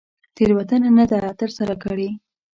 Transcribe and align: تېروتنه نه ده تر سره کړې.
تېروتنه 0.35 0.89
نه 0.97 1.05
ده 1.11 1.19
تر 1.39 1.49
سره 1.57 1.73
کړې. 1.83 2.09